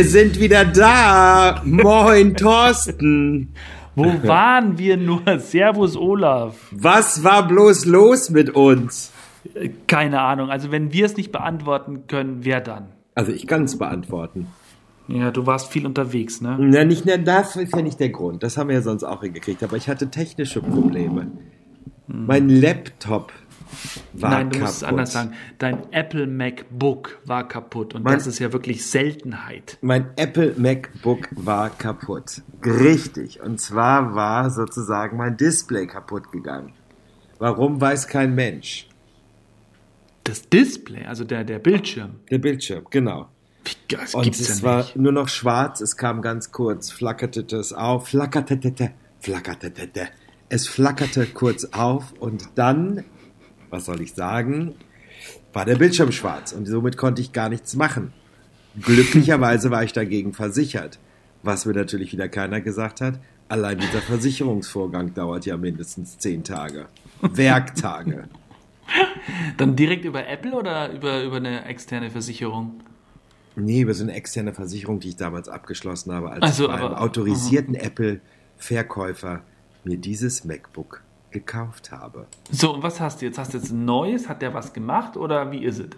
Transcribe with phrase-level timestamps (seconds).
[0.00, 1.60] Wir sind wieder da.
[1.62, 3.52] Moin, Thorsten.
[3.94, 5.38] Wo waren wir nur?
[5.40, 6.56] Servus, Olaf.
[6.70, 9.12] Was war bloß los mit uns?
[9.86, 10.48] Keine Ahnung.
[10.48, 12.86] Also, wenn wir es nicht beantworten können, wer dann?
[13.14, 14.46] Also, ich kann es beantworten.
[15.06, 16.56] Ja, du warst viel unterwegs, ne?
[16.58, 18.42] Na, nicht, na, das ist ja nicht der Grund.
[18.42, 19.62] Das haben wir ja sonst auch hingekriegt.
[19.62, 21.26] Aber ich hatte technische Probleme.
[22.06, 22.24] Hm.
[22.26, 23.32] Mein Laptop
[24.12, 24.60] war Nein, du kaputt.
[24.68, 25.32] musst es anders sagen.
[25.58, 29.78] Dein Apple MacBook war kaputt und Mein- das ist ja wirklich Seltenheit.
[29.80, 32.42] Mein Apple MacBook war kaputt.
[32.64, 33.40] Richtig.
[33.40, 36.72] Und zwar war sozusagen mein Display kaputt gegangen.
[37.38, 38.86] Warum weiß kein Mensch.
[40.24, 43.28] Das Display, also der, der Bildschirm, Der Bildschirm, genau.
[43.64, 47.40] wie, das Und gibt's es ja war nur noch schwarz, es kam ganz kurz, flackerte
[47.56, 49.72] es auf, flackerte, flackerte,
[50.50, 53.04] es flackerte kurz auf und dann,
[53.70, 54.74] was soll ich sagen,
[55.52, 58.12] war der Bildschirm schwarz und somit konnte ich gar nichts machen.
[58.80, 60.98] Glücklicherweise war ich dagegen versichert,
[61.42, 63.18] was mir natürlich wieder keiner gesagt hat.
[63.48, 66.86] Allein dieser Versicherungsvorgang dauert ja mindestens zehn Tage.
[67.20, 68.28] Werktage.
[69.56, 72.80] Dann direkt über Apple oder über, über eine externe Versicherung?
[73.56, 76.94] Nee, über so eine externe Versicherung, die ich damals abgeschlossen habe, als Also, ich beim
[76.94, 79.42] autorisierten Apple-Verkäufer
[79.84, 82.26] mir dieses MacBook gekauft habe.
[82.50, 83.38] So, und was hast du jetzt?
[83.38, 84.28] Hast du jetzt ein neues?
[84.28, 85.88] Hat der was gemacht oder wie ist es?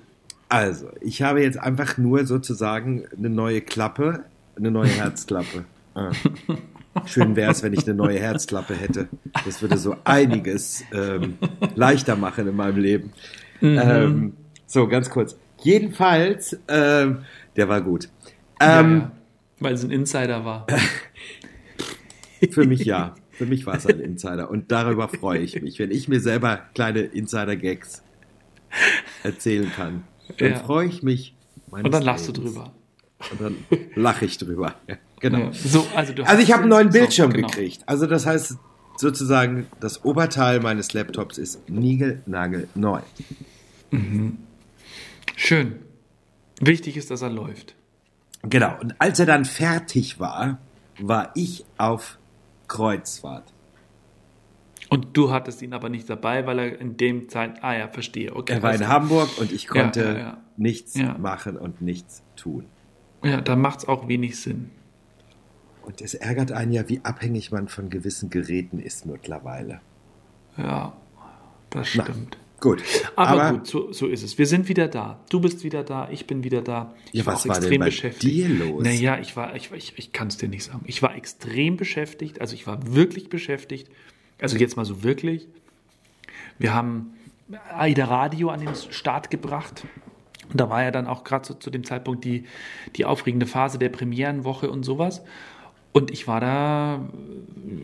[0.48, 4.24] Also, ich habe jetzt einfach nur sozusagen eine neue Klappe,
[4.56, 5.64] eine neue Herzklappe.
[5.94, 6.11] Ah.
[7.05, 9.08] Schön wäre es, wenn ich eine neue Herzklappe hätte.
[9.44, 11.36] Das würde so einiges ähm,
[11.74, 13.12] leichter machen in meinem Leben.
[13.61, 14.33] Ähm,
[14.67, 15.36] so, ganz kurz.
[15.62, 17.24] Jedenfalls, ähm,
[17.56, 18.08] der war gut.
[18.58, 19.12] Ähm, ja, ja.
[19.61, 20.67] Weil es ein Insider war.
[22.50, 23.14] Für mich ja.
[23.43, 24.48] Für mich war es ein Insider.
[24.51, 25.81] Und darüber freue ich mich.
[25.81, 28.03] Wenn ich mir selber kleine Insider-Gags
[29.25, 30.05] erzählen kann,
[30.39, 30.58] dann Ja.
[30.61, 31.35] freue ich mich.
[31.73, 32.55] Und dann lachst du Lebens.
[32.55, 32.73] drüber.
[33.33, 33.57] Und dann
[33.97, 34.77] lache ich drüber.
[34.86, 35.51] Ja, genau.
[35.52, 37.48] So, also, du Also ich habe einen neuen so, Bildschirm genau.
[37.48, 37.83] gekriegt.
[37.86, 38.58] Also das heißt
[38.97, 43.01] sozusagen, das Oberteil meines Laptops ist niegelnagelneu.
[45.36, 45.75] Schön.
[46.61, 47.75] Wichtig ist, dass er läuft.
[48.45, 48.79] Genau.
[48.81, 50.58] Und als er dann fertig war,
[51.01, 52.19] war ich auf
[52.72, 53.52] Kreuzfahrt.
[54.88, 57.62] Und du hattest ihn aber nicht dabei, weil er in dem Zeit.
[57.62, 58.34] Ah ja, verstehe.
[58.34, 58.55] Okay.
[58.55, 60.38] Er war in Hamburg und ich konnte ja, ja.
[60.56, 61.16] nichts Ja.
[61.18, 62.64] machen und nichts tun.
[63.22, 64.70] Ja, da macht es auch wenig Sinn.
[65.83, 69.80] Und es ärgert einen ja, wie abhängig man von gewissen Geräten ist mittlerweile.
[70.56, 70.92] Ja,
[71.70, 72.39] das stimmt.
[72.62, 72.80] Gut.
[73.17, 74.39] Aber, gut, so, so ist es.
[74.39, 75.18] Wir sind wieder da.
[75.28, 76.95] Du bist wieder da, ich bin wieder da.
[77.11, 78.33] Ich Ja, war was war denn extrem bei beschäftigt.
[78.33, 78.84] dir los?
[78.84, 80.83] Naja, ich war, ich, ich, ich kann es dir nicht sagen.
[80.86, 83.89] Ich war extrem beschäftigt, also ich war wirklich beschäftigt.
[84.40, 85.48] Also jetzt mal so wirklich.
[86.61, 87.14] Wir haben
[87.77, 89.84] AIDA Radio an den Start gebracht.
[90.48, 92.45] Und da war ja dann auch gerade so, zu dem Zeitpunkt die,
[92.95, 95.22] die aufregende Phase der Premierenwoche und sowas.
[95.92, 97.01] Und ich war da,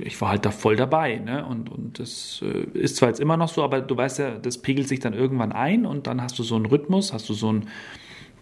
[0.00, 1.16] ich war halt da voll dabei.
[1.16, 1.44] Ne?
[1.44, 4.58] Und, und das äh, ist zwar jetzt immer noch so, aber du weißt ja, das
[4.58, 7.48] pegelt sich dann irgendwann ein und dann hast du so einen Rhythmus, hast du so
[7.50, 7.68] einen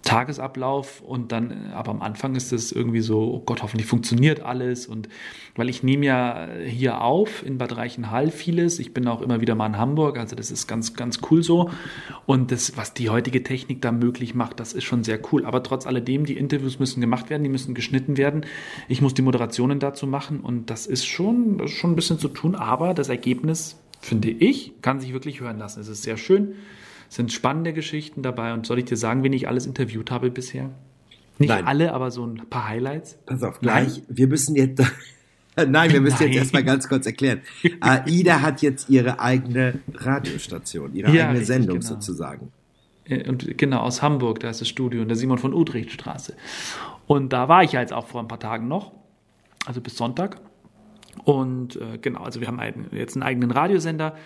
[0.06, 4.40] Tagesablauf und dann, äh, aber am Anfang ist es irgendwie so, oh Gott, hoffentlich funktioniert
[4.40, 5.08] alles und
[5.56, 9.54] weil ich nehme ja hier auf in Bad Reichenhall vieles, ich bin auch immer wieder
[9.54, 11.70] mal in Hamburg, also das ist ganz, ganz cool so.
[12.24, 15.62] Und das, was die heutige Technik da möglich macht, das ist schon sehr cool, aber
[15.62, 18.46] trotz alledem, die Interviews müssen gemacht werden, die müssen geschnitten werden,
[18.88, 22.18] ich muss die Moderationen dazu machen und das ist schon, das ist schon ein bisschen
[22.18, 26.16] zu tun, aber das Ergebnis, finde ich, kann sich wirklich hören lassen, es ist sehr
[26.16, 26.54] schön,
[27.08, 30.70] sind spannende Geschichten dabei und soll ich dir sagen, wen ich alles interviewt habe bisher?
[31.38, 31.66] Nicht Nein.
[31.66, 33.18] alle, aber so ein paar Highlights.
[33.26, 34.02] Pass auf, gleich.
[34.08, 34.82] Wir müssen jetzt.
[35.56, 36.28] Nein, wir müssen Nein.
[36.32, 37.40] jetzt erstmal ganz kurz erklären.
[37.80, 41.88] AIDA hat jetzt ihre eigene Radiostation, ihre Ja, eigene richtig, Sendung genau.
[41.94, 42.52] sozusagen.
[43.04, 46.34] Äh, Und genau, aus Hamburg, da ist das Studio in der Simon von Utrecht Straße.
[47.06, 48.92] Und da war ich ja jetzt auch vor ein paar Tagen noch,
[49.66, 50.40] also bis Sonntag.
[51.24, 54.16] Und äh, genau, also wir haben einen, jetzt einen eigenen Radiosender.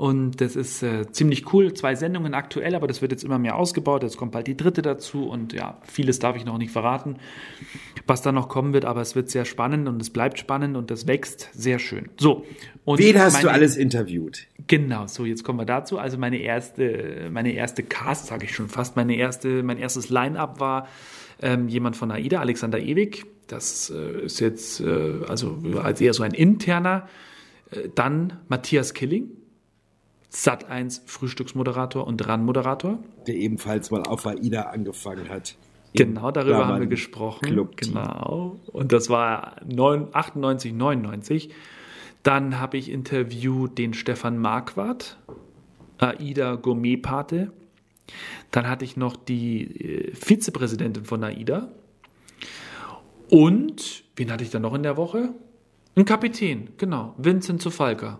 [0.00, 1.74] Und das ist äh, ziemlich cool.
[1.74, 4.02] Zwei Sendungen aktuell, aber das wird jetzt immer mehr ausgebaut.
[4.02, 5.28] Jetzt kommt bald die dritte dazu.
[5.28, 7.16] Und ja, vieles darf ich noch nicht verraten,
[8.06, 8.86] was da noch kommen wird.
[8.86, 12.08] Aber es wird sehr spannend und es bleibt spannend und es wächst sehr schön.
[12.18, 12.46] So.
[12.86, 14.46] Und Wen hast du meine- alles interviewt?
[14.68, 15.98] Genau, so jetzt kommen wir dazu.
[15.98, 20.60] Also meine erste, meine erste Cast, sage ich schon fast, meine erste, mein erstes Line-up
[20.60, 20.88] war
[21.42, 23.26] ähm, jemand von AIDA, Alexander Ewig.
[23.48, 27.06] Das äh, ist jetzt äh, also als eher so ein interner.
[27.70, 29.28] Äh, dann Matthias Killing,
[30.32, 32.98] Sat1 Frühstücksmoderator und RAN-Moderator.
[33.26, 35.56] Der ebenfalls mal auf AIDA angefangen hat.
[35.92, 37.46] Genau, darüber haben wir gesprochen.
[37.46, 37.94] Club-Team.
[37.94, 38.60] genau.
[38.68, 41.50] Und das war 9, 98, 99.
[42.22, 45.18] Dann habe ich interviewt den Stefan Marquardt,
[45.98, 47.50] AIDA Gourmetpate.
[48.52, 51.68] Dann hatte ich noch die äh, Vizepräsidentin von AIDA.
[53.28, 55.30] Und, wen hatte ich dann noch in der Woche?
[55.96, 57.14] Ein Kapitän, genau.
[57.16, 58.18] Vincent Zufalka.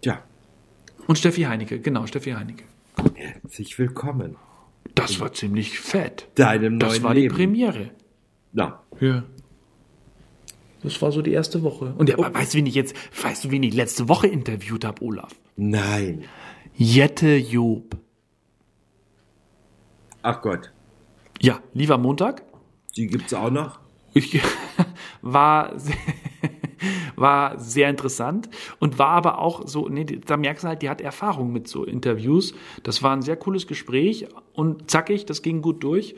[0.00, 0.22] Tja,
[1.06, 2.64] Und Steffi Heinecke, genau, Steffi Heinecke.
[3.14, 4.36] herzlich willkommen.
[4.94, 6.28] Das war ziemlich fett.
[6.34, 7.28] Deinem Das neuen war Leben.
[7.34, 7.90] die Premiere.
[8.52, 9.24] Na, Ja.
[10.82, 11.94] Das war so die erste Woche.
[11.96, 14.84] Und ja, aber weißt du, wen ich jetzt, weißt du, wen ich letzte Woche interviewt
[14.84, 15.34] habe, Olaf?
[15.56, 16.24] nein.
[16.76, 17.96] Jette Job.
[20.22, 20.72] Ach Gott,
[21.40, 22.42] Ja, lieber Montag.
[22.96, 23.78] die gibt's auch noch?
[24.12, 24.40] Ich
[25.22, 25.94] war, sehr-
[27.16, 31.00] war sehr interessant und war aber auch so, nee, da merkst du halt, die hat
[31.00, 32.54] Erfahrung mit so Interviews.
[32.82, 36.14] Das war ein sehr cooles Gespräch und zackig, das ging gut durch.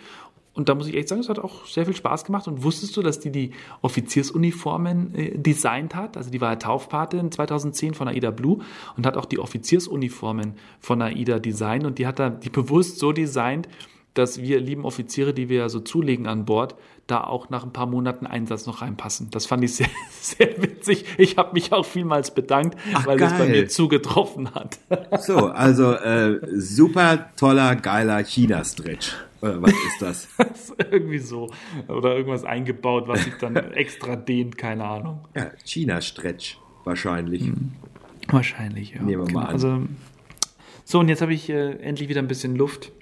[0.56, 2.48] Und da muss ich echt sagen, es hat auch sehr viel Spaß gemacht.
[2.48, 3.50] Und wusstest du, dass die die
[3.82, 6.16] Offiziersuniformen äh, designt hat?
[6.16, 8.60] Also die war ja Taufpatin 2010 von AIDA Blue
[8.96, 11.84] und hat auch die Offiziersuniformen von AIDA designt.
[11.84, 13.68] Und die hat da die bewusst so designt,
[14.18, 16.74] dass wir lieben Offiziere, die wir ja so zulegen an Bord,
[17.06, 19.30] da auch nach ein paar Monaten Einsatz noch reinpassen.
[19.30, 19.88] Das fand ich sehr,
[20.20, 21.04] sehr witzig.
[21.18, 23.62] Ich habe mich auch vielmals bedankt, Ach, weil das bei geil.
[23.62, 24.78] mir zugetroffen hat.
[25.20, 29.14] So, also äh, super toller, geiler China-Stretch.
[29.40, 30.28] Oder was ist das?
[30.38, 31.50] Das ist irgendwie so.
[31.88, 35.20] Oder irgendwas eingebaut, was sich dann extra dehnt, keine Ahnung.
[35.34, 37.50] Ja, China-Stretch wahrscheinlich.
[38.28, 39.02] Wahrscheinlich, ja.
[39.02, 39.52] Nehmen wir mal an.
[39.52, 39.82] Also,
[40.84, 42.92] so, und jetzt habe ich äh, endlich wieder ein bisschen Luft.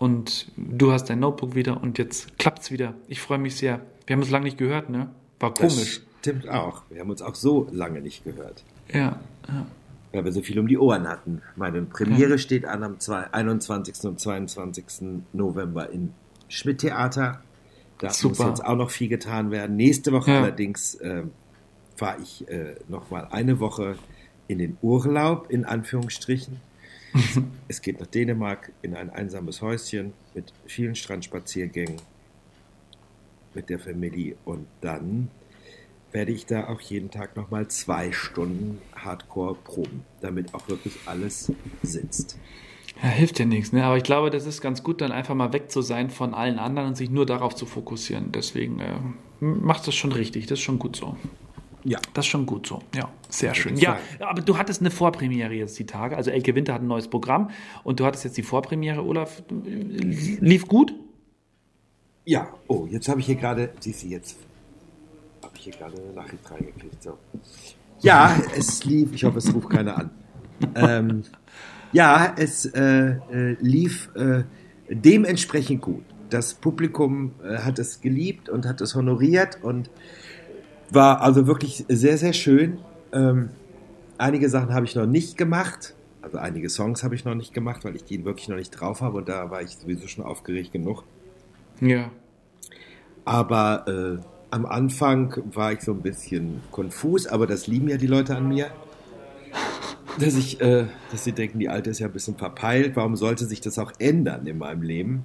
[0.00, 2.94] Und du hast dein Notebook wieder und jetzt klappt's wieder.
[3.06, 3.82] Ich freue mich sehr.
[4.06, 5.10] Wir haben uns lange nicht gehört, ne?
[5.38, 6.00] War Das komisch.
[6.20, 6.82] stimmt auch.
[6.90, 8.64] Wir haben uns auch so lange nicht gehört.
[8.92, 9.66] Ja, ja.
[10.12, 11.42] Weil wir so viel um die Ohren hatten.
[11.54, 13.94] Meine Premiere steht an am zwei- 21.
[14.08, 15.22] und 22.
[15.34, 16.14] November im
[16.48, 17.42] Schmidt-Theater.
[17.98, 18.48] Da muss Super.
[18.48, 19.76] jetzt auch noch viel getan werden.
[19.76, 20.38] Nächste Woche Ja.
[20.40, 21.24] allerdings äh,
[21.94, 23.96] fahre ich äh, noch mal eine Woche
[24.48, 26.56] in den Urlaub, in Anführungsstrichen.
[27.68, 31.96] Es geht nach Dänemark in ein einsames Häuschen mit vielen Strandspaziergängen
[33.54, 35.28] mit der Familie und dann
[36.12, 41.52] werde ich da auch jeden Tag nochmal zwei Stunden Hardcore proben, damit auch wirklich alles
[41.82, 42.38] sitzt.
[43.02, 43.84] Ja, hilft ja nichts, ne?
[43.84, 46.58] Aber ich glaube, das ist ganz gut, dann einfach mal weg zu sein von allen
[46.58, 48.32] anderen und sich nur darauf zu fokussieren.
[48.32, 48.96] Deswegen äh,
[49.40, 50.46] macht das schon richtig.
[50.46, 51.16] Das ist schon gut so.
[51.84, 52.80] Ja, Das ist schon gut so.
[52.94, 53.76] Ja, sehr schön.
[53.76, 56.16] Ja, aber du hattest eine Vorpremiere jetzt die Tage.
[56.16, 57.50] Also Elke Winter hat ein neues Programm
[57.84, 59.42] und du hattest jetzt die Vorpremiere, Olaf.
[59.50, 60.94] Lief gut?
[62.24, 62.48] ja.
[62.68, 64.36] Oh, jetzt habe ich hier gerade, siehst du, jetzt
[65.42, 67.02] habe ich hier gerade eine Nachricht reingekriegt.
[67.02, 67.18] So.
[68.00, 70.10] Ja, es lief, ich hoffe, es ruft keiner an.
[70.74, 71.22] Ähm,
[71.92, 74.44] ja, es äh, äh, lief äh,
[74.90, 76.04] dementsprechend gut.
[76.28, 79.88] Das Publikum äh, hat es geliebt und hat es honoriert und
[80.94, 82.78] war also wirklich sehr, sehr schön.
[83.12, 83.50] Ähm,
[84.18, 85.94] einige Sachen habe ich noch nicht gemacht.
[86.22, 89.00] Also einige Songs habe ich noch nicht gemacht, weil ich die wirklich noch nicht drauf
[89.00, 91.04] habe und da war ich sowieso schon aufgeregt genug.
[91.80, 92.10] Ja.
[93.24, 98.06] Aber äh, am Anfang war ich so ein bisschen konfus, aber das lieben ja die
[98.06, 98.70] Leute an mir.
[100.18, 102.96] Dass ich, äh, dass sie denken, die Alte ist ja ein bisschen verpeilt.
[102.96, 105.24] Warum sollte sich das auch ändern in meinem Leben?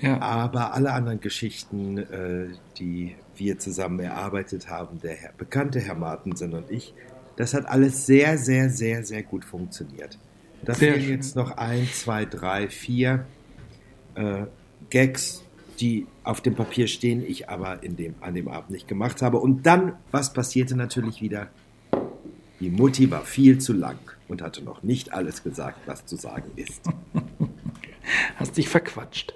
[0.00, 0.20] Ja.
[0.20, 2.48] Aber alle anderen Geschichten, äh,
[2.78, 6.94] die wir zusammen erarbeitet haben, der Herr, bekannte Herr Martensen und ich,
[7.36, 10.18] das hat alles sehr, sehr, sehr, sehr gut funktioniert.
[10.64, 13.26] Da Sehr fehlen jetzt noch ein, zwei, drei, vier
[14.14, 14.44] äh,
[14.90, 15.44] Gags,
[15.80, 19.38] die auf dem Papier stehen, ich aber in dem, an dem Abend nicht gemacht habe.
[19.38, 21.48] Und dann, was passierte natürlich wieder?
[22.60, 23.98] Die Mutti war viel zu lang
[24.28, 26.82] und hatte noch nicht alles gesagt, was zu sagen ist.
[28.36, 29.34] Hast dich verquatscht.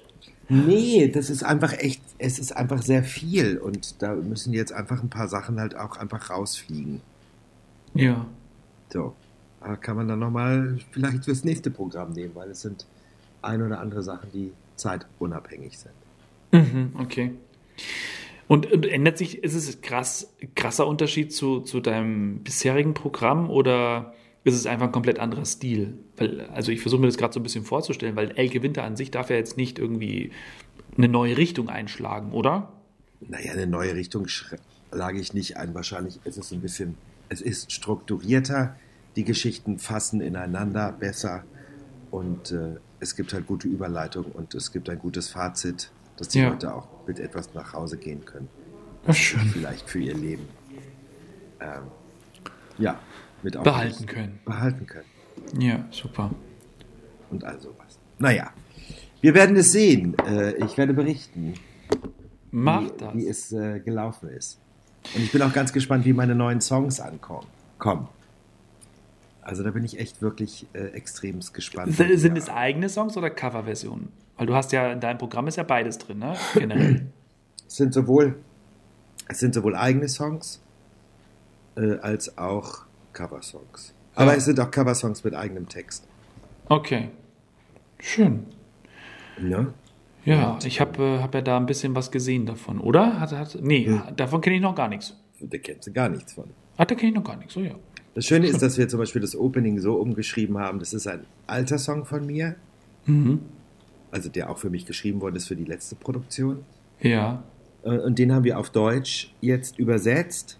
[0.48, 5.02] Nee, das ist einfach echt, es ist einfach sehr viel und da müssen jetzt einfach
[5.02, 7.02] ein paar Sachen halt auch einfach rausfliegen.
[7.94, 8.26] Ja.
[8.90, 9.14] So,
[9.60, 12.86] da kann man dann nochmal vielleicht fürs nächste Programm nehmen, weil es sind
[13.42, 15.92] ein oder andere Sachen, die zeitunabhängig sind.
[16.52, 17.32] Mhm, okay.
[18.46, 24.14] Und, und ändert sich, ist es krass, krasser Unterschied zu, zu deinem bisherigen Programm oder
[24.44, 25.98] ist es einfach ein komplett anderer Stil?
[26.16, 28.96] Weil, also ich versuche mir das gerade so ein bisschen vorzustellen, weil Elke Winter an
[28.96, 30.32] sich darf ja jetzt nicht irgendwie
[30.96, 32.72] eine neue Richtung einschlagen, oder?
[33.20, 35.74] Naja, eine neue Richtung schlage ich nicht ein.
[35.74, 36.96] Wahrscheinlich ist es ein bisschen,
[37.28, 38.76] es ist strukturierter,
[39.16, 41.44] die Geschichten fassen ineinander besser
[42.10, 46.38] und äh, es gibt halt gute Überleitungen und es gibt ein gutes Fazit, dass die
[46.40, 46.48] Ja.
[46.50, 48.48] Leute auch mit etwas nach Hause gehen können.
[49.06, 49.40] Ja, schön.
[49.48, 50.48] Vielleicht für ihr Leben.
[51.60, 51.82] Ähm,
[52.78, 52.98] ja,
[53.42, 54.38] mit Behalten können.
[54.44, 55.04] Behalten können.
[55.58, 56.30] Ja, super.
[57.30, 57.98] Und all sowas.
[58.18, 58.50] Naja,
[59.20, 60.16] wir werden es sehen.
[60.26, 61.54] Äh, ich werde berichten,
[62.50, 63.14] Mach wie, das.
[63.14, 64.58] wie es äh, gelaufen ist.
[65.14, 67.46] Und ich bin auch ganz gespannt, wie meine neuen Songs ankommen.
[67.78, 68.08] Kommen.
[69.42, 71.94] Also da bin ich echt wirklich äh, extremst gespannt.
[71.94, 72.34] Sind Ja.
[72.42, 74.08] es eigene Songs oder Coverversionen?
[74.36, 76.34] Weil du hast ja in deinem Programm ist ja beides drin, ne?
[76.54, 77.06] Generell.
[77.66, 78.36] Es sind sowohl
[79.28, 80.60] Es sind sowohl eigene Songs
[81.76, 82.86] äh, als auch
[83.18, 83.94] Coversongs.
[84.14, 84.38] Aber Ja.
[84.38, 86.06] es sind auch Coversongs mit eigenem Text.
[86.68, 87.08] Okay.
[87.98, 88.46] Schön.
[89.40, 89.72] Ne?
[90.24, 93.18] Ja, ich habe äh, hab ja da ein bisschen was gesehen davon, oder?
[93.20, 94.02] Hat, hat, nee, Hm.
[94.16, 95.14] davon kenne ich noch gar nichts.
[95.40, 96.44] Da kennst du gar nichts von.
[96.76, 97.74] Ah, da kenne ich noch gar nichts, oh ja.
[98.14, 100.78] Das Schöne ist, dass wir zum Beispiel das Opening so umgeschrieben haben.
[100.80, 102.56] Das ist ein alter Song von mir,
[103.06, 103.40] Mhm.
[104.10, 106.64] also der auch für mich geschrieben worden ist für die letzte Produktion.
[107.00, 107.42] Ja.
[107.84, 110.58] Äh, Und den haben wir auf Deutsch jetzt übersetzt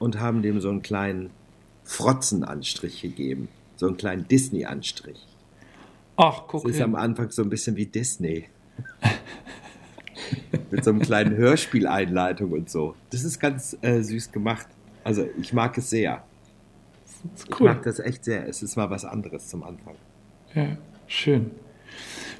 [0.00, 1.30] und haben dem so einen kleinen
[1.90, 3.48] Frotzenanstrich gegeben.
[3.74, 5.26] So einen kleinen Disney-Anstrich.
[6.16, 6.94] Ach, guck Es ist am.
[6.94, 8.48] Anfang so ein bisschen wie Disney.
[10.70, 12.94] Mit so einem kleinen Hörspieleinleitung und so.
[13.10, 14.68] Das ist ganz äh, süß gemacht.
[15.02, 16.22] Also ich mag es sehr.
[17.34, 17.66] ist Ich cool.
[17.70, 18.46] mag das echt sehr.
[18.46, 19.96] Es ist mal was anderes zum Anfang.
[20.54, 20.76] Ja,
[21.08, 21.50] schön.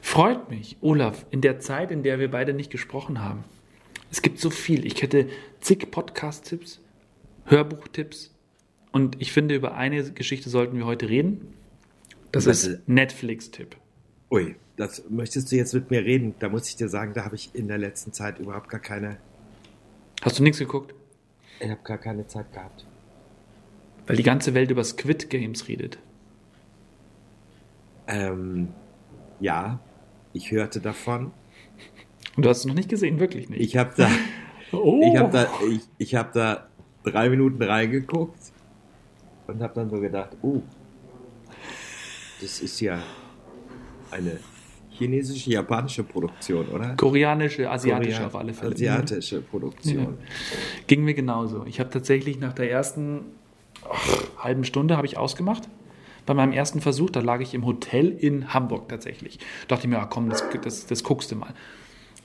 [0.00, 3.42] Freut mich, Olaf, in der Zeit, in der wir beide nicht gesprochen haben.
[4.12, 4.87] Es gibt so viel.
[4.87, 5.28] Ich hätte
[5.61, 6.78] zig Podcast-Tipps,
[7.47, 8.30] Hörbuch-Tipps
[8.92, 11.54] und ich finde, über eine Geschichte sollten wir heute reden.
[12.32, 13.76] Das Was ist Netflix-Tipp.
[14.30, 16.35] Ui, das möchtest du jetzt mit mir reden?
[16.38, 19.18] Da muss ich dir sagen, da habe ich in der letzten Zeit überhaupt gar keine,
[20.23, 20.94] Hast du nichts geguckt?
[21.61, 22.87] ich habe gar keine Zeit gehabt.
[24.06, 25.99] Weil die ganze Welt über Squid Games redet.
[28.06, 28.68] Ähm,
[29.40, 29.78] ja,
[30.32, 31.32] ich hörte davon.
[32.37, 33.61] Und du hast es noch nicht gesehen, wirklich nicht.
[33.61, 34.09] Ich habe da,
[34.73, 35.00] oh.
[35.04, 36.68] ich habe da, ich, ich habe da
[37.04, 38.52] drei Minuten reingeguckt
[39.50, 40.61] und habe dann so gedacht, oh,
[42.40, 43.02] das ist ja
[44.11, 44.38] eine
[44.90, 46.95] chinesische, japanische Produktion, oder?
[46.97, 48.75] Koreanische, asiatische Korea- auf alle Fälle.
[48.75, 49.99] Asiatische Produktion.
[49.99, 50.09] Ja.
[50.87, 51.64] Ging mir genauso.
[51.66, 53.23] Ich habe tatsächlich nach der ersten
[53.88, 55.69] ach, halben Stunde habe ich ausgemacht.
[56.26, 59.38] Bei meinem ersten Versuch, da lag ich im Hotel in Hamburg tatsächlich.
[59.69, 61.54] Dachte ich mir, ah, komm, das, das, das guckst du mal.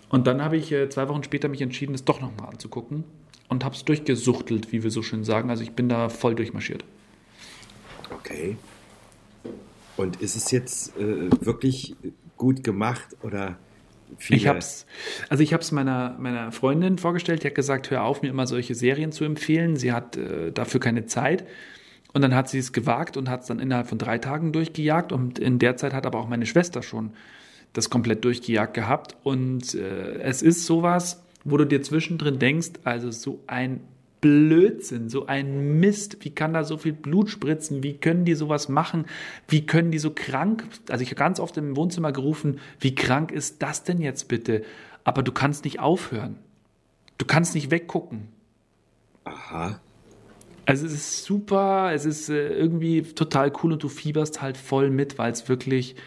[0.10, 3.06] Und dann habe ich äh, zwei Wochen später mich entschieden, es doch nochmal anzugucken
[3.48, 5.50] und habe es durchgesuchtelt, wie wir so schön sagen.
[5.50, 6.84] Also ich bin da voll durchmarschiert.
[8.10, 8.58] Okay.
[9.98, 11.96] Und ist es jetzt äh, wirklich
[12.38, 13.58] gut gemacht oder
[14.18, 14.38] viele?
[14.38, 14.86] Ich hab's,
[15.30, 18.48] also ich habe es meiner, meiner Freundin vorgestellt, die hat gesagt, hör auf, mir immer
[18.48, 19.78] solche Serien zu empfehlen.
[19.78, 21.46] Sie hat äh, dafür keine Zeit.
[22.14, 25.12] Und dann hat sie es gewagt und hat es dann innerhalb von drei Tagen durchgejagt.
[25.12, 27.12] Und in der Zeit hat aber auch meine Schwester schon
[27.74, 29.18] das komplett durchgejagt gehabt.
[29.24, 33.82] Und äh, es ist sowas, wo du dir zwischendrin denkst, also so ein
[34.26, 36.18] Blödsinn, so ein Mist.
[36.22, 37.84] Wie kann da so viel Blut spritzen?
[37.84, 39.06] Wie können die sowas machen?
[39.48, 40.64] Wie können die so krank?
[40.90, 44.64] Also ich habe ganz oft im Wohnzimmer gerufen, wie krank ist das denn jetzt bitte?
[45.04, 46.38] Aber du kannst nicht aufhören.
[47.20, 48.30] Du kannst nicht weggucken.
[49.26, 49.80] Aha.
[50.66, 54.90] Also es ist super, es ist äh, irgendwie total cool und du fieberst halt voll
[54.90, 55.98] mit, weil es wirklich,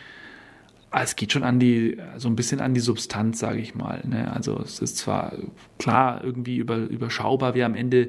[0.93, 4.03] es geht schon an die, so ein bisschen an die Substanz, sage ich mal.
[4.07, 4.33] Ne?
[4.33, 5.33] Also es ist zwar
[5.79, 8.09] klar irgendwie über, überschaubar, wie am Ende,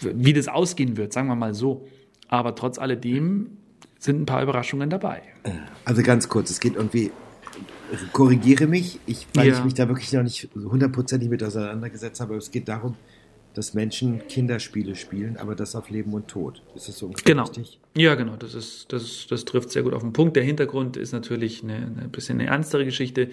[0.00, 1.86] wie das ausgehen wird, sagen wir mal so.
[2.28, 3.58] Aber trotz alledem
[3.98, 5.20] sind ein paar Überraschungen dabei.
[5.84, 7.10] Also ganz kurz, es geht irgendwie,
[8.12, 9.58] korrigiere mich, ich, weil Ja.
[9.58, 12.94] ich mich da wirklich noch nicht hundertprozentig mit auseinandergesetzt habe, aber es geht darum,
[13.54, 16.62] dass Menschen Kinderspiele spielen, aber das auf Leben und Tod.
[16.74, 17.42] Ist das so ungefähr Genau.
[17.44, 17.78] richtig?
[17.96, 20.36] Ja, genau, das, ist, das, das trifft sehr gut auf den Punkt.
[20.36, 23.28] Der Hintergrund ist natürlich eine, eine bisschen eine ernstere Geschichte.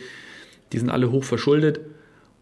[0.74, 1.80] Die sind alle hoch verschuldet.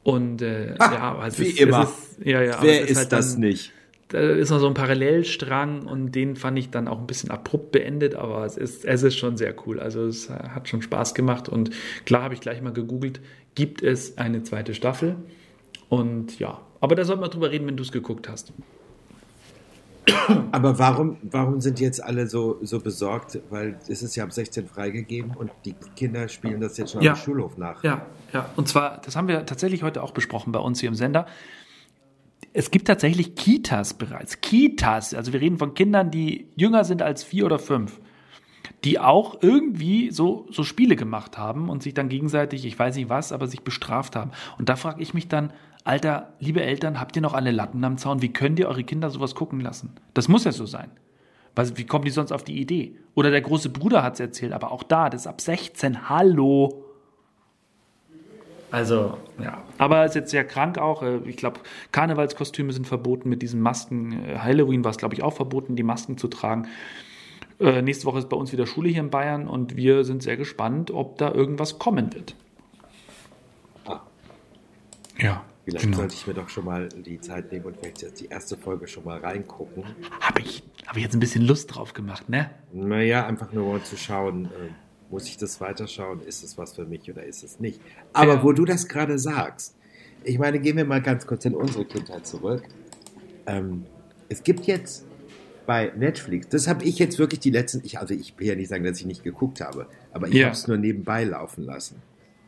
[0.03, 1.83] Und äh, Ah, ja, also wie es, immer.
[1.83, 3.71] Es ist, ja, ja, aber Wer es ist, halt das dann, nicht?
[4.09, 7.71] Da ist noch so ein Parallelstrang und den fand ich dann auch ein bisschen abrupt
[7.71, 9.79] beendet, aber es ist, es ist schon sehr cool.
[9.79, 11.71] Also es hat schon Spaß gemacht und
[12.05, 13.19] klar habe ich gleich mal gegoogelt,
[13.55, 15.15] gibt es eine zweite Staffel?
[15.89, 18.53] Und ja, aber da sollten wir drüber reden, wenn du es geguckt hast.
[20.51, 23.39] Aber warum, warum sind jetzt alle so, so besorgt?
[23.49, 27.11] Weil es ist ja ab 16 freigegeben und die Kinder spielen das jetzt schon Ja.
[27.13, 27.83] am Schulhof nach.
[27.83, 28.49] Ja, ja.
[28.55, 31.25] Und zwar, das haben wir tatsächlich heute auch besprochen bei uns hier im Sender.
[32.53, 34.41] Es gibt tatsächlich Kitas bereits.
[34.41, 37.99] Kitas, also wir reden von Kindern, die jünger sind als vier oder fünf,
[38.83, 43.09] die auch irgendwie so, so Spiele gemacht haben und sich dann gegenseitig, ich weiß nicht
[43.09, 44.31] was, aber sich bestraft haben.
[44.59, 45.51] Und da frage ich mich dann,
[45.85, 48.23] Alter, liebe Eltern, habt ihr noch alle Latten am Zaun?
[48.23, 49.93] Wie könnt ihr eure Kinder sowas gucken lassen?
[50.15, 50.89] Das muss ja so sein.
[51.53, 52.97] Was, wie kommen die sonst auf die Idee?
[53.13, 56.09] Oder der große Bruder hat es erzählt, aber auch da, das ist ab 16.
[56.09, 56.83] Hallo.
[58.71, 59.61] Also, ja.
[59.77, 61.03] Aber ist jetzt sehr krank auch.
[61.03, 61.59] Äh, Ich glaube,
[61.91, 64.25] Karnevalskostüme sind verboten mit diesen Masken.
[64.25, 66.67] Äh, Halloween war es, glaube ich, auch verboten, die Masken zu tragen.
[67.59, 70.35] Äh, nächste Woche ist bei uns wieder Schule hier in Bayern und wir sind sehr
[70.35, 72.35] gespannt, ob da irgendwas kommen wird.
[75.17, 75.97] Ja, Vielleicht genau.
[75.97, 78.87] sollte ich mir doch schon mal die Zeit nehmen und vielleicht jetzt die erste Folge
[78.87, 79.83] schon mal reingucken.
[80.21, 82.51] Habe ich, hab ich jetzt ein bisschen Lust drauf gemacht, ne?
[82.71, 84.69] Naja, einfach nur um zu schauen, äh,
[85.09, 86.21] muss ich das weiterschauen?
[86.21, 87.81] Ist es was für mich oder ist es nicht?
[88.13, 88.43] Aber Ja.
[88.43, 89.75] wo du das gerade sagst,
[90.23, 92.63] ich meine, gehen wir mal ganz kurz in unsere Kindheit zurück.
[93.47, 93.85] Ähm,
[94.29, 95.07] es gibt jetzt
[95.65, 98.69] bei Netflix, das habe ich jetzt wirklich die letzten, ich, also ich will ja nicht
[98.69, 100.45] sagen, dass ich nicht geguckt habe, aber ich Ja.
[100.47, 102.03] habe es nur nebenbei laufen lassen.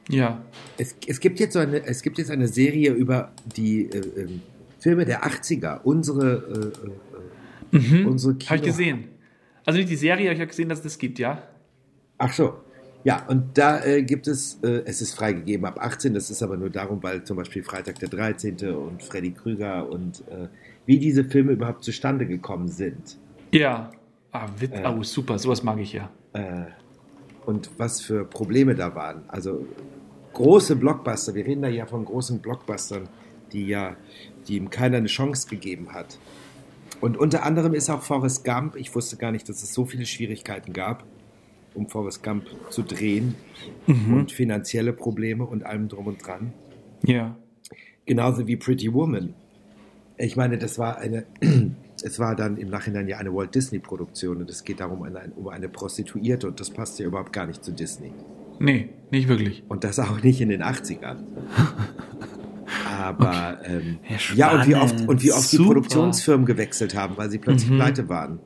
[0.10, 0.42] Ja.
[0.78, 4.42] Es, es, gibt jetzt so eine, es gibt jetzt eine Serie über die äh, ähm,
[4.80, 6.74] Filme der 80er, unsere,
[7.74, 8.50] äh, äh, unsere Kino.
[8.50, 9.06] Habe ich gesehen.
[9.66, 11.44] Also nicht die Serie, aber ich habe gesehen, dass es das gibt, ja?
[12.18, 12.54] Ach so.
[13.04, 16.58] Ja, und da äh, gibt es, äh, es ist freigegeben ab 18, das ist aber
[16.58, 18.58] nur darum, weil zum Beispiel Freitag der 13.
[18.76, 20.48] und Freddy Krüger und äh,
[20.86, 23.18] wie diese Filme überhaupt zustande gekommen sind.
[23.54, 23.92] Ja.
[24.32, 26.10] Ah, wit oh, super, sowas mag ich ja.
[27.46, 29.22] und was für Probleme da waren.
[29.30, 29.66] Also
[30.38, 33.10] große Blockbuster, wir reden da ja von großen Blockbustern,
[33.52, 33.96] die ja,
[34.48, 36.20] die ihm keiner eine Chance gegeben hat.
[37.02, 40.06] Und unter anderem ist auch Forrest Gump, ich wusste gar nicht, dass es so viele
[40.06, 41.06] Schwierigkeiten gab,
[41.74, 43.34] um Forrest Gump zu drehen
[43.88, 46.54] und finanzielle Probleme und allem drum und dran.
[47.04, 47.36] Ja.
[48.06, 49.34] Genauso wie Pretty Woman.
[50.18, 51.26] Ich meine, das war eine,
[52.04, 55.32] es war dann im Nachhinein ja eine Walt Disney Produktion und es geht darum eine,
[55.36, 58.12] um eine Prostituierte und das passt ja überhaupt gar nicht zu Disney.
[58.60, 59.64] Nee, nicht wirklich.
[59.70, 61.18] Und das auch nicht in den 80ern.
[63.00, 64.00] Aber ähm,
[64.36, 65.58] Ja, und wie oft, und wie oft die.
[65.58, 68.40] Produktionsfirmen gewechselt haben, weil sie plötzlich pleite waren.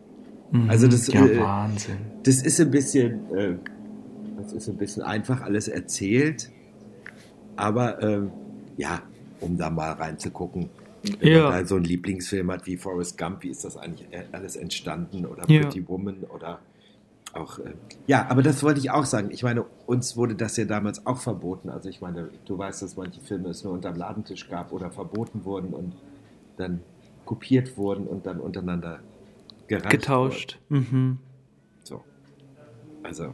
[0.68, 1.98] Also das, Ja, äh, Wahnsinn.
[2.24, 3.56] das ist ein bisschen, äh,
[4.42, 6.52] das ist ein bisschen einfach alles erzählt.
[7.56, 8.32] Aber ähm,
[8.78, 9.02] ja,
[9.40, 10.70] um da mal reinzugucken,
[11.20, 11.44] wenn Ja.
[11.50, 14.56] man da so einen Lieblingsfilm hat wie Forrest Gump, wie ist das eigentlich äh, alles
[14.58, 15.26] entstanden?
[15.26, 15.62] Oder Ja.
[15.62, 16.60] Pretty Woman oder
[17.34, 17.74] auch, äh,
[18.08, 19.30] ja, aber das wollte ich auch sagen.
[19.32, 21.70] Ich meine, uns wurde das ja damals auch verboten.
[21.70, 25.46] Also ich meine, du weißt, dass manche Filme es nur unterm Ladentisch gab oder verboten
[25.46, 25.94] wurden und
[26.58, 26.82] dann
[27.26, 29.00] kopiert wurden und dann untereinander
[29.68, 30.60] Getauscht.
[30.68, 31.20] Mhm.
[31.84, 32.04] so.
[33.04, 33.34] Also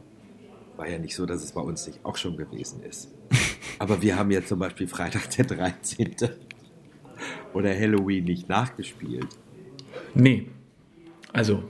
[0.76, 3.12] war ja nicht so, dass es bei uns nicht auch schon gewesen ist.
[3.80, 6.14] Aber wir haben ja zum Beispiel Freitag der 13.
[7.52, 9.26] oder Halloween nicht nachgespielt.
[10.14, 10.46] Nee.
[11.32, 11.64] Also,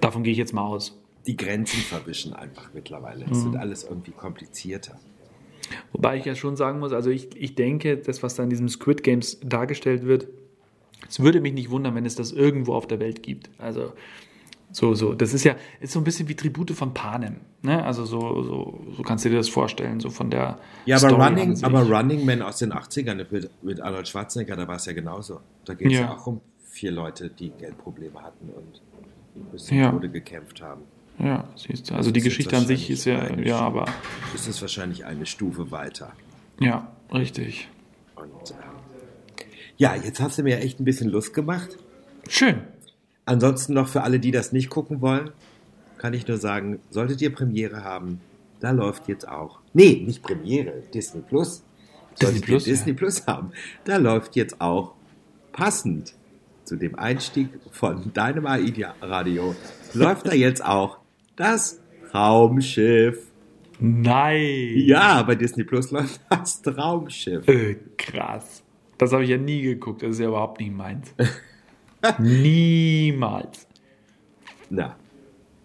[0.00, 1.00] davon gehe ich jetzt mal aus.
[1.26, 3.24] Die Grenzen verwischen einfach mittlerweile.
[3.30, 4.98] Es wird alles irgendwie komplizierter.
[5.92, 8.68] Wobei ich ja schon sagen muss, also ich, ich denke, das, was da in diesem
[8.68, 10.28] Squid Games dargestellt wird,
[11.08, 13.50] es würde mich nicht wundern, wenn es das irgendwo auf der Welt gibt.
[13.58, 13.92] Also
[14.70, 17.36] so, so, das ist ja, ist so ein bisschen wie Tribute von Panem.
[17.62, 17.84] Ne?
[17.84, 21.22] Also so, so, so kannst du dir das vorstellen, so von der Ja, aber Story
[21.22, 24.92] Running, aber Running Man aus den 80ern mit, mit Arnold Schwarzenegger, da war es ja
[24.92, 25.40] genauso.
[25.64, 26.00] Da geht es ja.
[26.00, 26.16] Ja.
[26.16, 29.90] auch um vier Leute, die Geldprobleme hatten und bis zum Ja.
[29.92, 30.82] Tode gekämpft haben.
[31.18, 31.94] Ja, siehst du.
[31.94, 33.86] Also die Geschichte an sich ist ja, eine ja, aber
[34.32, 36.12] Das ist wahrscheinlich eine Stufe weiter.
[36.60, 37.68] ja, richtig.
[38.16, 38.56] Und ähm,
[39.76, 41.78] ja, jetzt hast du mir echt ein bisschen Lust gemacht.
[42.28, 42.62] Schön.
[43.26, 45.30] Ansonsten noch für alle, die das nicht gucken wollen,
[45.98, 48.20] kann ich nur sagen, solltet ihr Premiere haben,
[48.60, 49.60] da läuft jetzt auch.
[49.72, 51.62] Nee, nicht Premiere, Disney Plus.
[52.12, 52.76] Disney Solltet Plus, ihr ja.
[52.78, 53.52] Disney Plus haben,
[53.84, 54.94] da läuft jetzt auch
[55.52, 56.14] passend
[56.64, 59.54] zu dem Einstieg von deinem AIDA-Radio,
[59.94, 60.98] läuft da jetzt auch
[61.36, 61.80] das
[62.12, 63.26] Raumschiff.
[63.80, 64.72] Nein.
[64.76, 67.46] Ja, bei Disney Plus läuft das Raumschiff.
[67.48, 68.62] Äh, krass.
[68.98, 70.02] Das habe ich ja nie geguckt.
[70.02, 71.12] Das ist ja überhaupt nicht meins.
[72.18, 73.66] Niemals.
[74.70, 74.96] Na,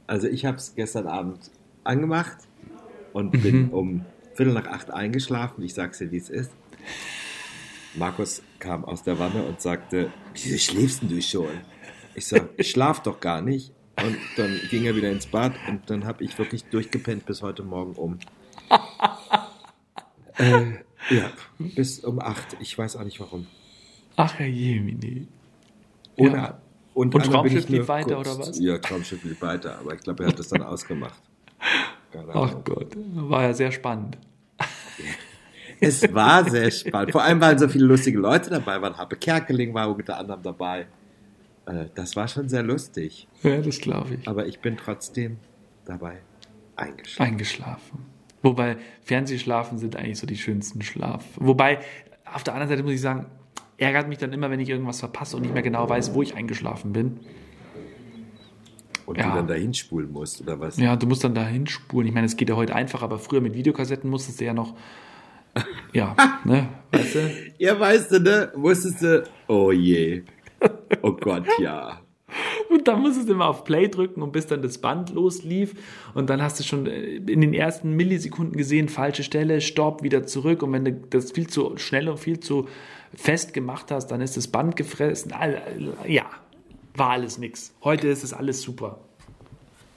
[0.08, 1.52] also ich habe es gestern Abend
[1.84, 2.38] angemacht
[3.14, 5.64] und bin um Viertel nach acht eingeschlafen.
[5.64, 6.52] Ich sag's dir, wie es ist.
[7.96, 11.50] Markus kam aus der Wanne und sagte, wieso schläfst denn du schon?
[12.16, 13.74] Ich sag, ich schlaf doch gar nicht.
[14.04, 17.64] Und dann ging er wieder ins Bad und dann habe ich wirklich durchgepennt bis heute
[17.64, 18.20] Morgen um.
[20.38, 20.74] äh,
[21.10, 22.58] ja, bis um acht.
[22.60, 23.48] Ich weiß auch nicht warum.
[24.16, 25.28] Ach, Herr Jemini.
[26.18, 26.62] Ohne, Ja.
[26.94, 28.60] Und, Und Traumschiff lief weiter, oder was?
[28.60, 31.22] Ja, Traumschiff lief weiter, aber ich glaube, er hat das dann ausgemacht.
[32.12, 32.64] Keine Ach Ahnung.
[32.66, 34.18] Gott, war ja sehr spannend.
[35.82, 37.14] Es war sehr spannend.
[37.14, 38.98] Vor allem, weil so viele lustige Leute dabei waren.
[38.98, 40.88] Habe Kerkeling war unter anderem dabei.
[41.70, 43.28] Äh, Das war schon sehr lustig.
[43.44, 44.28] Ja, das glaube ich.
[44.28, 45.38] Aber ich bin trotzdem
[45.86, 46.18] dabei
[46.76, 47.32] eingeschlafen.
[47.34, 48.06] Eingeschlafen.
[48.42, 51.26] Wobei Fernsehschlafen sind eigentlich so die schönsten Schlaf.
[51.36, 51.80] Wobei,
[52.34, 53.26] auf der anderen Seite muss ich sagen,
[53.78, 56.36] ärgert mich dann immer, wenn ich irgendwas verpasse und nicht mehr genau weiß, wo ich
[56.36, 57.20] eingeschlafen bin.
[59.06, 59.30] Und Ja.
[59.32, 60.78] du dann dahin spulen musst, oder was?
[60.78, 62.08] Ja, du musst dann da hinspulen.
[62.08, 64.76] Ich meine, es geht ja heute einfach, aber früher mit Videokassetten musstest du ja noch.
[65.94, 66.70] Ja, ne?
[66.92, 67.32] Weißt du?
[67.58, 68.52] Ja, weißt du, ne?
[68.56, 69.24] Wusstest du.
[69.48, 70.24] Oh je.
[71.02, 72.02] Oh Gott, ja.
[72.70, 75.74] Und dann musstest du immer auf Play drücken und bis dann das Band loslief.
[76.14, 80.26] Und dann hast du schon äh, in den ersten Millisekunden gesehen, falsche Stelle, Stopp, wieder
[80.26, 80.62] zurück.
[80.62, 82.68] Und wenn du das viel zu schnell und viel zu
[83.14, 85.34] fest gemacht hast, dann ist das Band gefressen.
[86.08, 86.26] Ja,
[86.96, 87.74] war alles nix.
[87.84, 89.00] Heute ist es alles super.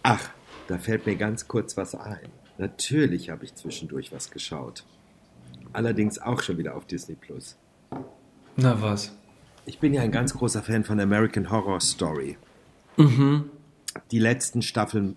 [0.03, 0.31] Ach,
[0.69, 2.29] da fällt mir ganz kurz was ein.
[2.59, 4.85] Natürlich habe ich zwischendurch was geschaut.
[5.73, 7.57] allerdings auch schon wieder auf Disney Plus.
[8.57, 9.17] Na was?
[9.67, 12.37] Ich bin ja ein ganz großer Fan von American Horror Story.
[14.11, 15.17] Die letzten Staffeln,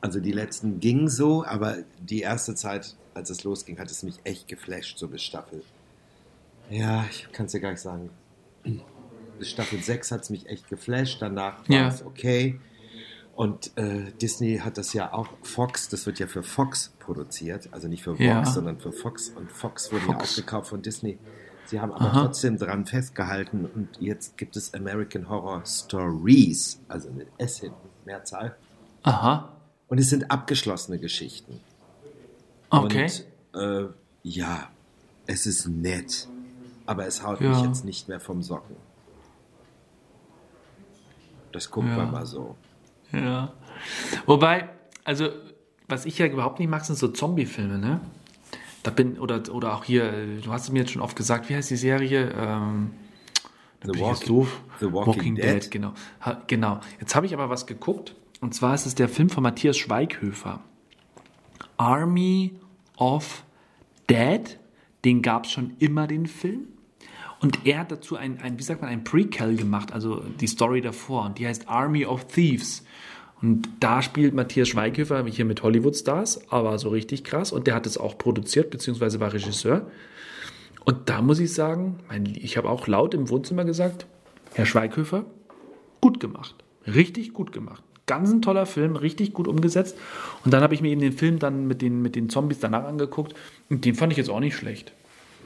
[0.00, 4.18] also die letzten gingen so, aber die erste Zeit, als es losging, hat es mich
[4.24, 5.62] echt geflasht, so bis Staffel.
[6.70, 8.10] Ja, ich kann es dir gar nicht sagen.
[9.38, 11.88] Bis Staffel 6 hat es mich echt geflasht, danach war Ja.
[11.88, 12.60] es okay.
[13.34, 17.88] Und äh, Disney hat das ja auch, Fox, das wird ja für Fox produziert, also
[17.88, 18.44] nicht für Vox, Ja.
[18.44, 19.30] sondern für Fox.
[19.30, 20.30] Und Fox wurde ja Fox.
[20.30, 21.18] aufgekauft von Disney.
[21.70, 22.22] Sie haben aber Aha.
[22.24, 28.56] trotzdem dran festgehalten und jetzt gibt es American Horror Stories, also mit S hinten, Mehrzahl.
[29.04, 29.52] Aha.
[29.86, 31.60] Und es sind abgeschlossene Geschichten.
[32.70, 33.08] Okay.
[33.52, 33.86] Und äh,
[34.24, 34.68] ja,
[35.28, 36.26] es ist nett,
[36.86, 37.50] aber es haut Ja.
[37.50, 38.74] mich jetzt nicht mehr vom Socken.
[41.52, 41.96] Das guckt Ja.
[41.98, 42.56] man mal so.
[43.12, 43.52] Ja.
[44.26, 44.68] Wobei,
[45.04, 45.28] also,
[45.86, 48.00] was ich ja überhaupt nicht mag, sind so Zombie-Filme, ne?
[48.82, 51.54] Da bin, oder, oder auch hier, du hast es mir jetzt schon oft gesagt, wie
[51.56, 52.32] heißt die Serie?
[52.36, 52.92] Ähm,
[53.82, 54.62] The Walking- doof.
[54.80, 55.70] The Walking Dead.
[55.70, 55.92] genau.
[56.22, 56.80] Ha, genau.
[56.98, 60.60] Jetzt habe ich aber was geguckt, und zwar ist es der Film von Matthias Schweighöfer.
[61.76, 62.54] Army
[62.96, 63.44] of
[64.08, 64.58] Dead,
[65.04, 66.68] den gab es schon immer, den Film.
[67.40, 70.82] Und er hat dazu ein, ein, wie sagt man, ein Prequel gemacht, also die Story
[70.82, 71.24] davor.
[71.24, 72.84] Und die heißt Army of Thieves.
[73.42, 77.52] Und da spielt Matthias Schweighöfer hier mit Hollywood-Stars, aber so richtig krass.
[77.52, 79.86] Und der hat es auch produziert, beziehungsweise war Regisseur.
[80.84, 81.98] Und da muss ich sagen,
[82.34, 84.06] ich habe auch laut im Wohnzimmer gesagt,
[84.54, 85.24] Herr Schweighöfer,
[86.00, 86.54] gut gemacht.
[86.86, 87.82] Richtig gut gemacht.
[88.06, 89.96] Ganz ein toller Film, richtig gut umgesetzt.
[90.44, 92.84] Und dann habe ich mir eben den Film dann mit den, mit den Zombies danach
[92.84, 93.34] angeguckt.
[93.68, 94.92] Und den fand ich jetzt auch nicht schlecht.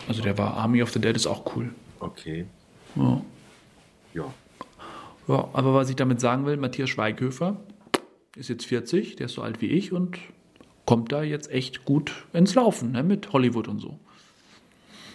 [0.08, 1.70] Also der war Army of the Dead ist auch cool.
[2.00, 2.46] Okay.
[2.96, 3.20] Ja.
[4.14, 4.34] Ja.
[5.26, 7.56] Ja, aber was ich damit sagen will, Matthias Schweighöfer
[8.36, 10.18] ist jetzt 40, der ist so alt wie ich und
[10.86, 13.98] kommt da jetzt echt gut ins Laufen ne, mit Hollywood und so.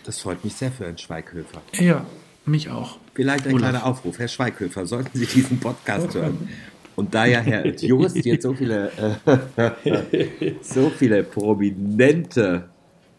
[0.04, 1.62] Das freut mich sehr für Herrn Schweighöfer.
[1.74, 2.06] Ja,
[2.46, 2.98] mich auch.
[3.14, 3.70] Vielleicht ein Olaf.
[3.70, 4.18] kleiner Aufruf.
[4.18, 6.50] Herr Schweighöfer, sollten Sie diesen Podcast hören?
[6.96, 8.92] Und da ja Herr Just jetzt so viele,
[9.26, 12.68] äh, so viele Prominente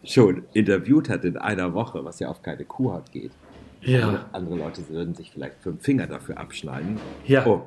[0.04, 3.32] schon interviewt hat in einer Woche, was ja auf keine Kuhhaut geht.
[3.80, 4.26] Ja.
[4.32, 6.98] Andere Leute würden sich vielleicht fünf Finger dafür abschneiden.
[7.26, 7.46] Ja.
[7.46, 7.62] Oh.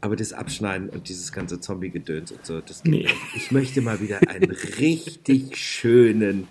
[0.00, 2.98] Aber das Abschneiden und dieses ganze Zombie-Gedöns und so, das geht Nee.
[3.02, 3.14] nicht.
[3.34, 6.48] Ich möchte mal wieder einen richtig schönen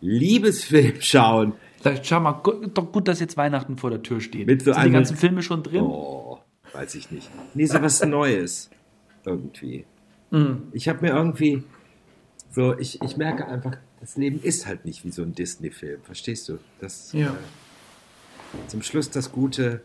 [0.00, 1.54] Liebesfilm schauen.
[1.82, 2.42] Sag, Schau mal,
[2.74, 4.46] doch gut, dass jetzt Weihnachten vor der Tür steht.
[4.46, 5.82] Mit so Sind die ganzen Filme schon drin?
[5.82, 6.38] Oh,
[6.72, 7.30] weiß ich nicht.
[7.54, 8.70] Nee, so was Neues.
[9.24, 9.84] Irgendwie.
[10.30, 10.64] Mhm.
[10.72, 11.62] Ich habe mir irgendwie
[12.50, 16.00] so, ich, ich merke einfach, das Leben ist halt nicht wie so ein Disney-Film.
[16.02, 16.58] Verstehst du?
[16.80, 17.28] Das, Ja.
[17.28, 19.80] äh, zum Schluss das Gute,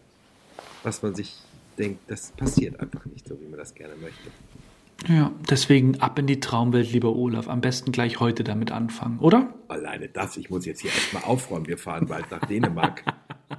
[0.83, 1.37] was man sich
[1.77, 4.29] denkt, das passiert einfach nicht so, wie man das gerne möchte.
[5.07, 7.47] Ja, deswegen ab in die Traumwelt, lieber Olaf.
[7.47, 9.51] Am besten gleich heute damit anfangen, oder?
[9.67, 11.67] Alleine das, ich muss jetzt hier erstmal aufräumen.
[11.67, 13.03] Wir fahren bald nach Dänemark.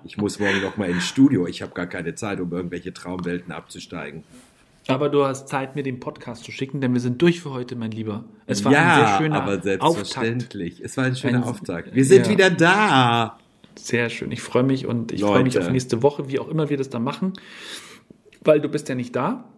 [0.05, 1.47] Ich muss morgen noch mal ins Studio.
[1.49, 4.23] Ich habe gar keine Zeit, um irgendwelche Traumwelten abzusteigen.
[4.89, 7.77] Aber du hast Zeit, mir den Podcast zu schicken, denn wir sind durch für heute,
[7.77, 8.25] mein Lieber.
[8.47, 9.65] Es war ja, ein sehr schöner aber Auftakt.
[9.65, 10.81] selbstverständlich.
[10.81, 11.95] Es war ein schöner Ein- Auftakt.
[11.95, 12.33] Wir sind ja.
[12.33, 13.39] wieder da.
[13.77, 14.31] Sehr schön.
[14.33, 16.91] Ich freue mich und ich freue mich auf nächste Woche, wie auch immer wir das
[16.91, 17.33] dann machen.
[18.45, 19.49] Weil du bist ja nicht da.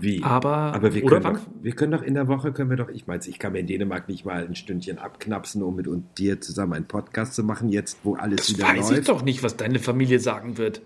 [0.00, 0.22] Wie?
[0.22, 3.06] Aber- aber wir, können doch, wir können doch in der Woche, können wir doch, ich
[3.08, 6.40] meine, ich kann mir in Dänemark nicht mal ein Stündchen abknapsen, um mit und dir
[6.40, 9.00] zusammen einen Podcast zu machen, jetzt wo alles Das wieder weiß läuft.
[9.00, 10.82] ich doch nicht, was deine Familie sagen wird.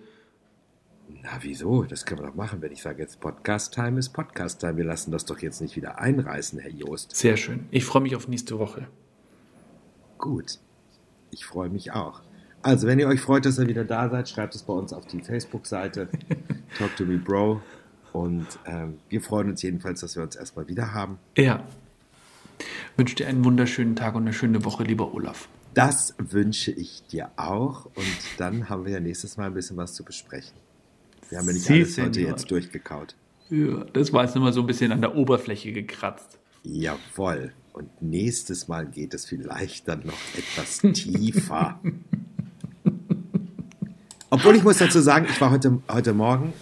[1.23, 1.83] Na, wieso?
[1.85, 4.79] Das können wir doch machen, wenn ich sage, jetzt Podcast-Time ist Podcast-Time.
[4.79, 7.15] Wir lassen das doch jetzt nicht wieder einreißen, Herr Joost.
[7.15, 7.67] Sehr schön.
[7.71, 8.89] Ich freue mich auf nächste Woche.
[10.19, 10.59] Gut.
[11.31, 12.23] Ich freue mich auch.
[12.63, 15.05] Also, wenn ihr euch freut, dass ihr wieder da seid, schreibt es bei uns auf
[15.07, 16.09] die Facebook-Seite
[16.79, 17.61] Talk to me, Bro.
[18.13, 21.19] Und ähm, wir freuen uns jedenfalls, dass wir uns erstmal wieder haben.
[21.37, 21.67] Ja.
[22.97, 25.49] Wünsche dir einen wunderschönen Tag und eine schöne Woche, lieber Olaf.
[25.75, 27.87] Das wünsche ich dir auch.
[27.87, 28.07] Und
[28.37, 30.53] dann haben wir ja nächstes Mal ein bisschen was zu besprechen.
[31.31, 32.31] Wir haben ja nicht Sie, alles heute Senor.
[32.31, 33.15] jetzt durchgekaut.
[33.49, 36.39] Ja, das war jetzt nur mal so ein bisschen an der Oberfläche gekratzt.
[36.63, 37.53] Jawohl.
[37.73, 41.81] Und nächstes Mal geht es vielleicht dann noch etwas tiefer.
[44.43, 46.53] Obwohl ich muss dazu sagen, ich war heute, heute Morgen,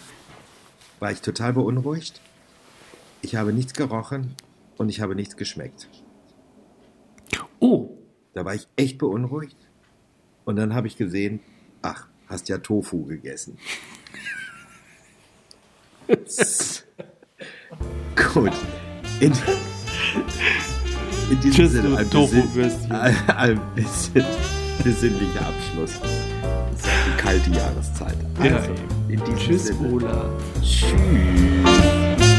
[0.98, 2.20] war ich total beunruhigt.
[3.22, 4.34] Ich habe nichts gerochen
[4.76, 5.88] und ich habe nichts geschmeckt.
[7.58, 7.96] Oh,
[8.34, 9.56] Da war ich echt beunruhigt.
[10.44, 11.40] Und dann habe ich gesehen,
[11.80, 13.56] ach, hast ja Tofu gegessen.
[18.34, 18.52] Gut.
[19.20, 19.32] In,
[21.30, 24.26] in diesem Tschüss, Sinne ein, bisschen, ein, ein bisschen
[24.84, 25.98] besinnlicher Abschluss.
[27.30, 28.16] Kalte Jahreszeit.
[28.42, 28.70] Ja, Also,
[29.08, 29.92] in diesem tschüss, Sinne.
[29.92, 30.30] Olaf.
[30.62, 32.29] Tschüss.